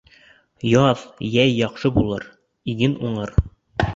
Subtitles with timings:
[0.69, 2.25] Яҙ, йәй яҡшы булыр,
[2.75, 3.37] иген уңыр.